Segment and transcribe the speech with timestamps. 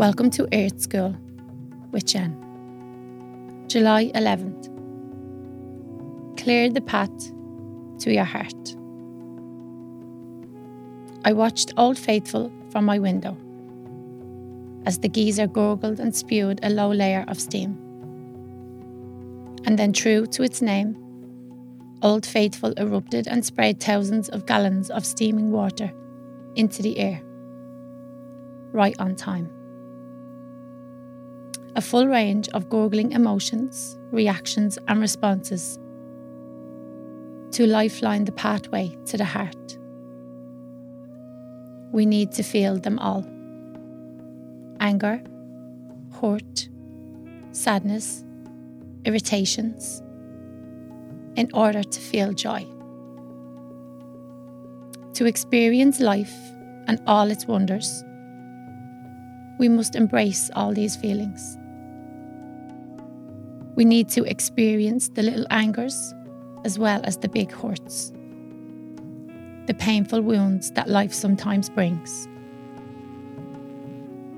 [0.00, 1.14] Welcome to Earth School
[1.90, 2.32] with Jen.
[3.68, 4.68] July 11th.
[6.38, 7.12] Clear the path
[7.98, 8.74] to your heart.
[11.26, 13.36] I watched Old Faithful from my window
[14.86, 17.76] as the geyser gurgled and spewed a low layer of steam.
[19.66, 20.96] And then, true to its name,
[22.00, 25.92] Old Faithful erupted and sprayed thousands of gallons of steaming water
[26.56, 27.20] into the air,
[28.72, 29.59] right on time.
[31.76, 35.78] A full range of gurgling emotions, reactions, and responses
[37.52, 39.78] to lifeline the pathway to the heart.
[41.92, 43.24] We need to feel them all
[44.80, 45.22] anger,
[46.20, 46.68] hurt,
[47.52, 48.24] sadness,
[49.04, 50.00] irritations,
[51.36, 52.66] in order to feel joy.
[55.14, 56.34] To experience life
[56.86, 58.02] and all its wonders,
[59.58, 61.58] we must embrace all these feelings.
[63.76, 66.14] We need to experience the little angers
[66.64, 68.12] as well as the big hurts,
[69.66, 72.28] the painful wounds that life sometimes brings.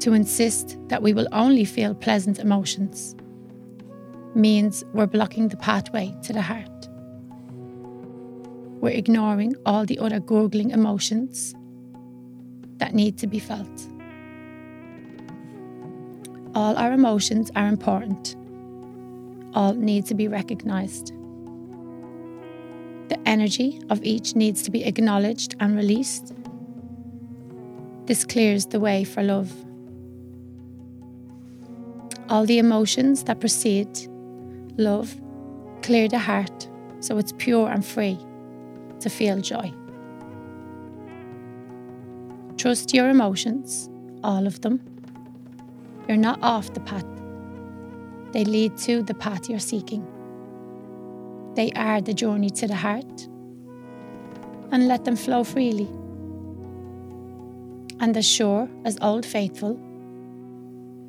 [0.00, 3.14] To insist that we will only feel pleasant emotions
[4.34, 6.88] means we're blocking the pathway to the heart.
[8.80, 11.54] We're ignoring all the other gurgling emotions
[12.78, 13.88] that need to be felt.
[16.54, 18.36] All our emotions are important.
[19.54, 21.12] All need to be recognized.
[23.08, 26.34] The energy of each needs to be acknowledged and released.
[28.06, 29.52] This clears the way for love.
[32.28, 34.08] All the emotions that precede
[34.76, 35.18] love
[35.82, 36.68] clear the heart
[37.00, 38.18] so it's pure and free
[39.00, 39.72] to feel joy.
[42.56, 43.88] Trust your emotions,
[44.24, 44.80] all of them.
[46.08, 47.06] You're not off the path,
[48.38, 50.06] they lead to the path you're seeking.
[51.56, 53.22] They are the journey to the heart.
[54.70, 55.88] And let them flow freely.
[57.98, 59.76] And as sure as old faithful,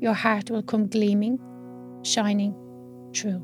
[0.00, 1.38] your heart will come gleaming,
[2.02, 2.56] shining
[3.12, 3.40] true.